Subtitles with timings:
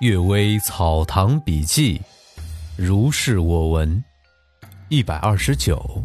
[0.00, 2.00] 阅微草堂笔记，
[2.74, 4.02] 如是我闻。
[4.88, 6.02] 一百二十九。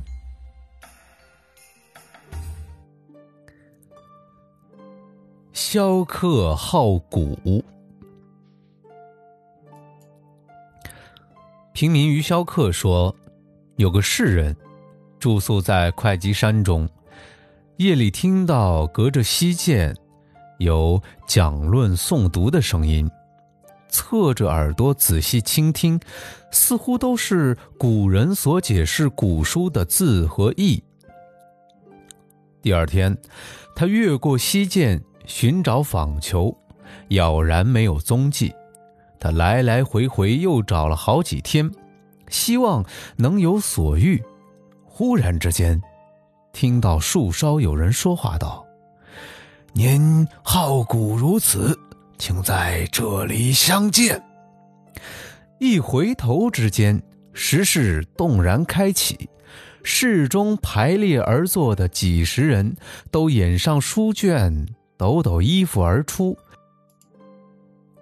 [5.53, 7.63] 萧客好古。
[11.71, 13.15] 平民于萧客说，
[13.77, 14.53] 有个士人
[15.19, 16.85] 住宿在会稽山中，
[17.77, 19.95] 夜里听到隔着溪涧
[20.59, 23.09] 有讲论诵读的声音。
[23.89, 25.99] 侧着耳朵仔细倾听，
[26.51, 30.83] 似乎都是古人所解释古书的字和意。
[32.61, 33.15] 第二天，
[33.75, 36.55] 他越过西涧寻找访求，
[37.09, 38.53] 杳然没有踪迹。
[39.19, 41.71] 他来来回回又找了好几天，
[42.29, 42.83] 希望
[43.15, 44.21] 能有所遇。
[44.83, 45.81] 忽然之间，
[46.53, 48.65] 听到树梢有人说话道
[49.73, 51.79] ：“您好古如此。”
[52.17, 54.21] 请在这里相见。
[55.59, 57.01] 一回头之间，
[57.33, 59.29] 时势动然开启，
[59.83, 62.75] 室中排列而坐的几十人
[63.11, 66.37] 都掩上书卷，抖抖衣服而出，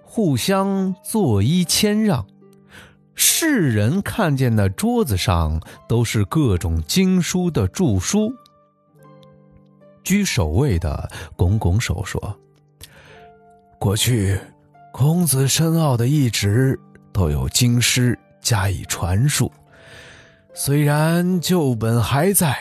[0.02, 2.25] 互相作揖谦让。
[3.16, 8.33] 世人看见那桌子上都是各种经书的著书，
[10.03, 12.39] 居首位的拱拱手说。
[13.84, 14.39] 过去，
[14.94, 16.80] 孔子深奥的意旨
[17.12, 19.52] 都有经师加以传述。
[20.53, 22.58] 虽然旧本还在，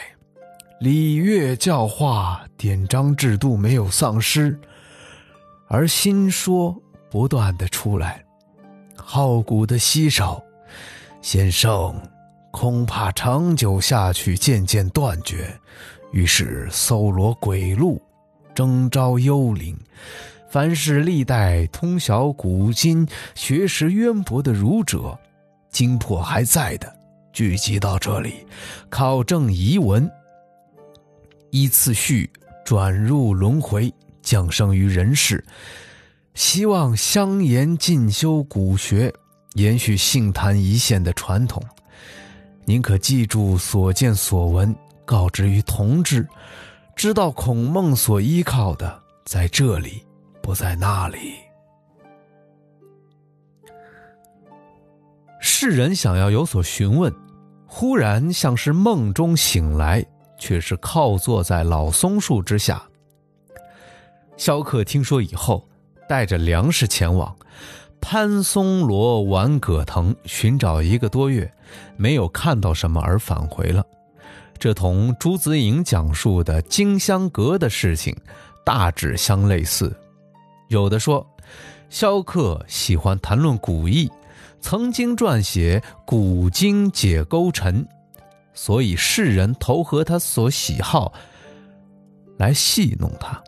[0.81, 4.59] 礼乐教化、典章制度没有丧失，
[5.69, 6.75] 而新说
[7.09, 8.21] 不断的出来，
[8.97, 10.43] 好古的稀少，
[11.21, 11.95] 先生
[12.51, 15.57] 恐怕长久下去渐渐断绝。
[16.11, 18.01] 于是搜罗鬼路，
[18.53, 19.73] 征召幽灵。
[20.53, 25.17] 凡是历代通晓古今、学识渊博的儒者，
[25.71, 26.95] 精魄还在的，
[27.31, 28.45] 聚集到这里，
[28.87, 30.07] 考证遗文，
[31.49, 32.29] 依次序
[32.63, 33.91] 转入轮回，
[34.21, 35.43] 降生于人世，
[36.35, 39.11] 希望相研进修古学，
[39.53, 41.63] 延续杏坛一线的传统。
[42.63, 46.27] 您可记住所见所闻，告知于同志，
[46.95, 50.03] 知道孔孟所依靠的在这里。
[50.43, 51.35] 不在那里。
[55.39, 57.11] 世人想要有所询问，
[57.65, 60.05] 忽然像是梦中醒来，
[60.37, 62.83] 却是靠坐在老松树之下。
[64.35, 65.65] 萧克听说以后，
[66.09, 67.33] 带着粮食前往
[68.01, 71.49] 潘松罗玩葛藤，寻找一个多月，
[71.95, 73.81] 没有看到什么而返回了。
[74.59, 78.13] 这同朱子颖讲述的金香阁的事情
[78.65, 79.95] 大致相类似。
[80.73, 81.25] 有的说，
[81.89, 84.11] 萧克喜欢谈论古意，
[84.59, 87.85] 曾经撰写《古今解勾陈》，
[88.55, 91.13] 所以世人投合他所喜好，
[92.37, 93.39] 来戏弄他，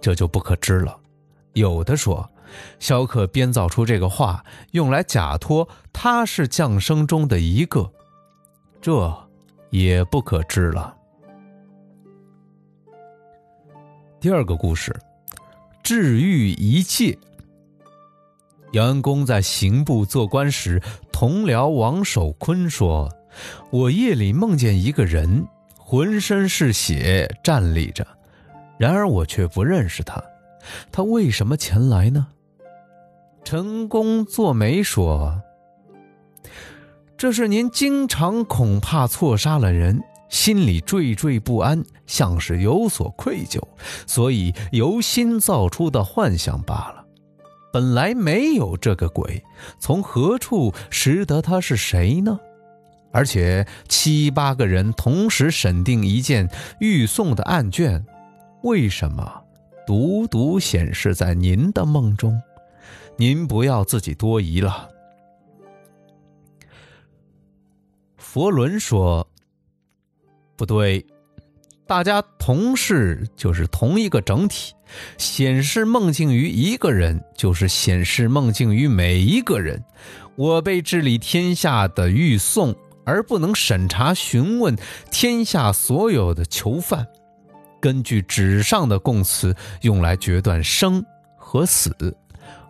[0.00, 0.98] 这就不可知了。
[1.52, 2.26] 有的说，
[2.78, 7.92] 萧克编造出这个话，用来假托他是降生中的一个，
[8.80, 9.14] 这
[9.68, 10.96] 也不可知了。
[14.18, 14.98] 第二个故事。
[15.92, 17.18] 治愈一切。
[18.72, 20.80] 杨恩公在刑部做官时，
[21.12, 23.14] 同僚王守坤说
[23.68, 28.06] ：“我夜里梦见一个人，浑身是血，站立着，
[28.78, 30.24] 然而我却不认识他。
[30.90, 32.26] 他为什么前来呢？”
[33.44, 35.42] 陈公作媒说
[37.18, 43.60] ：“这是您经常恐怕错杀了人。”心里惴惴不安，像是有所愧疚，
[44.06, 47.04] 所以由心造出的幻想罢了。
[47.70, 49.44] 本来没有这个鬼，
[49.78, 52.40] 从何处识得他是谁呢？
[53.12, 56.48] 而且七八个人同时审定一件
[56.80, 58.02] 预送的案卷，
[58.62, 59.42] 为什么
[59.86, 62.40] 独独显示在您的梦中？
[63.18, 64.88] 您不要自己多疑了。
[68.16, 69.28] 佛伦说。
[70.62, 71.04] 不对，
[71.88, 74.72] 大家同是就是同一个整体，
[75.18, 79.82] 显示梦境于一个人，就是显示梦境于每一个人。
[80.36, 82.72] 我被治理天下的狱送，
[83.04, 84.78] 而不能审查询问
[85.10, 87.04] 天下所有的囚犯，
[87.80, 91.04] 根据纸上的供词用来决断生
[91.36, 92.16] 和死，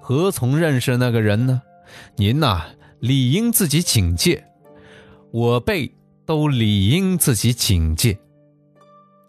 [0.01, 1.61] 何从认识那个人呢？
[2.17, 2.63] 您呐，
[3.01, 4.43] 理应自己警戒。
[5.31, 5.95] 我被。
[6.33, 8.19] 都理应自己警戒。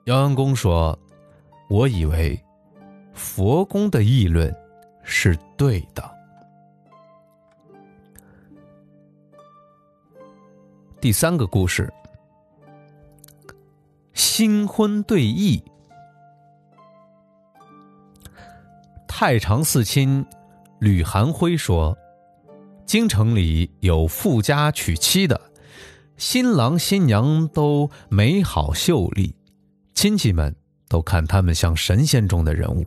[0.06, 0.98] 姚阳公说
[1.70, 2.42] ：“我以为
[3.12, 4.56] 佛公的议论
[5.04, 6.10] 是对的。”
[11.02, 11.92] 第三个故事：
[14.14, 15.62] 新婚对弈。
[19.10, 20.26] 太常寺亲
[20.80, 21.98] 吕寒辉说
[22.88, 25.38] ：“京城里有富家娶妻的。”
[26.18, 29.36] 新郎新娘都美好秀丽，
[29.94, 30.56] 亲戚们
[30.88, 32.86] 都看他们像神仙中的人物，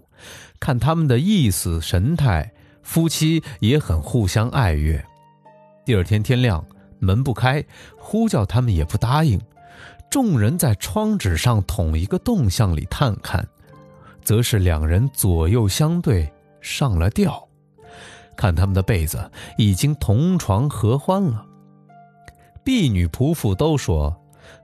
[0.61, 2.52] 看他们的意思神态，
[2.82, 5.05] 夫妻也很互相爱悦。
[5.84, 6.64] 第二天天亮，
[6.99, 7.64] 门不开，
[7.99, 9.40] 呼叫他们也不答应。
[10.08, 13.46] 众人在窗纸上捅一个洞向里探看，
[14.23, 17.46] 则是两人左右相对上了吊，
[18.37, 21.44] 看他们的被子已经同床合欢了。
[22.67, 24.13] 婢女仆妇都说，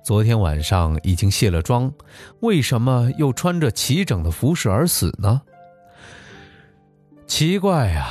[0.02, 1.88] 昨天晚上已经卸了妆，
[2.40, 5.40] 为什么又穿着齐整的服饰而死呢？
[7.28, 8.08] 奇怪呀，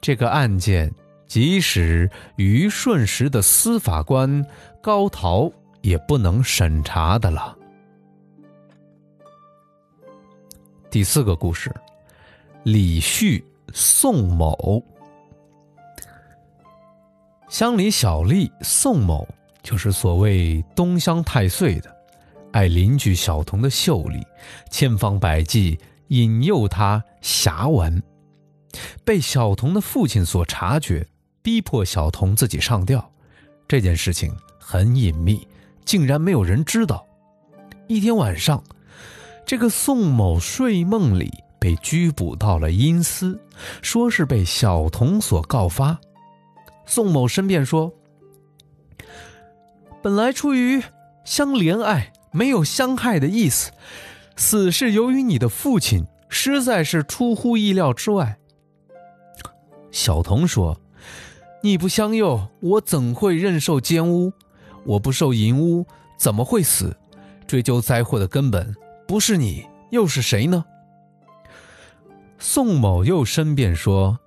[0.00, 0.94] 这个案件。
[1.26, 4.46] 即使虞舜时的司法官
[4.82, 5.50] 高陶
[5.80, 7.56] 也不能审查的了。
[10.90, 11.74] 第四个故事，
[12.62, 13.42] 李旭、
[13.72, 14.80] 宋某。
[17.52, 19.28] 乡里小吏宋某
[19.62, 21.96] 就是所谓东乡太岁的，
[22.50, 24.26] 爱邻居小童的秀丽，
[24.70, 25.78] 千方百计
[26.08, 28.02] 引诱他侠玩，
[29.04, 31.06] 被小童的父亲所察觉。
[31.42, 33.06] 逼迫小童自己上吊，
[33.68, 35.46] 这件事情很隐秘，
[35.84, 37.06] 竟然没有人知道。
[37.86, 38.64] 一天晚上，
[39.44, 43.38] 这个宋某睡梦里被拘捕到了阴司，
[43.82, 46.00] 说是被小童所告发。
[46.94, 47.94] 宋某申辩说
[50.02, 50.82] ：“本来出于
[51.24, 53.72] 相怜爱，没有相害的意思，
[54.36, 58.36] 死是由于你的父亲，实在是出乎意料之外。”
[59.90, 60.78] 小童说。
[61.62, 64.30] 你不相诱，我怎会任受奸污？
[64.84, 65.86] 我不受淫污，
[66.18, 66.94] 怎么会死？
[67.46, 70.66] 追究灾祸的根本，不是你，又是谁呢？
[72.38, 74.18] 宋某又申辩说：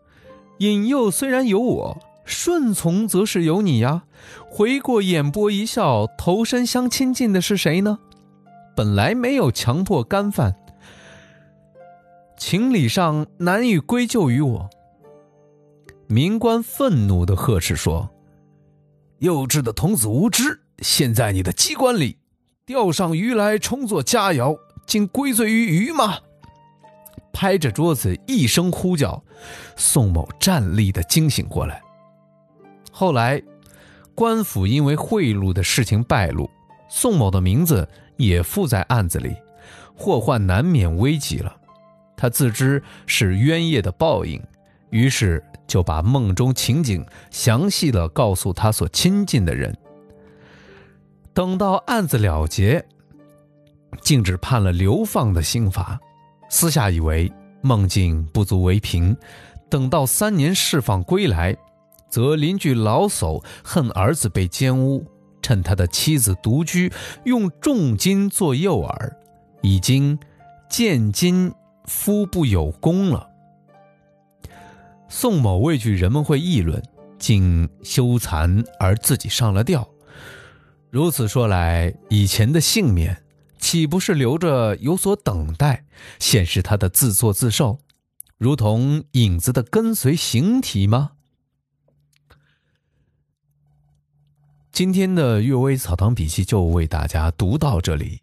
[0.58, 4.04] 引诱虽然有我，顺从则是有你呀。
[4.50, 8.00] 回过眼波一笑，投身相亲近的是谁呢？
[8.76, 10.56] 本来没有强迫干犯，
[12.38, 14.70] 情理上难以归咎于我。
[16.08, 18.10] 民官愤怒的呵斥说
[19.20, 22.18] ：“幼稚的童子无知，现在你的机关里
[22.66, 26.20] 钓上鱼来充作佳肴，竟归罪于鱼吗？”
[27.32, 29.24] 拍着桌子一声呼叫，
[29.76, 31.82] 宋某站立的惊醒过来。
[32.98, 33.44] 后来，
[34.16, 36.50] 官府因为贿赂的事情败露，
[36.88, 39.36] 宋某的名字也附在案子里，
[39.94, 41.54] 祸患难免危急了。
[42.16, 44.42] 他自知是冤业的报应，
[44.90, 45.44] 于是。
[45.68, 49.76] 就把梦中情景详细的告诉他所亲近的人。
[51.34, 52.86] 等到案子了结，
[54.00, 56.00] 竟只判了流放的刑罚。
[56.50, 59.18] 私下以为梦境不足为凭，
[59.68, 61.58] 等到三年释放归来，
[62.16, 65.06] 则邻居老叟恨儿子被奸污，
[65.42, 66.90] 趁他的妻子独居，
[67.26, 69.12] 用重金做诱饵，
[69.62, 70.18] 已经
[70.70, 71.52] 见今
[71.84, 73.30] 夫不有功了。
[75.10, 76.82] 宋某畏惧人们会议论，
[77.20, 79.86] 竟羞惭而自己上了吊。
[80.90, 83.26] 如此说来，以前的幸免
[83.60, 85.84] 岂不是留着有所等待，
[86.20, 87.80] 显示他的自作自受，
[88.38, 91.12] 如同影子的跟随形体吗？
[94.76, 98.20] 今天的《阅微草堂笔记》就为大家读到这里，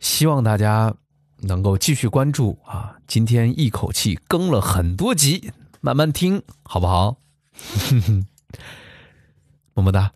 [0.00, 0.94] 希望大家
[1.38, 2.94] 能够继续关注啊！
[3.06, 5.50] 今天一口气更了很多集。
[5.80, 7.16] 慢慢听，好不好？
[9.72, 10.12] 么么哒。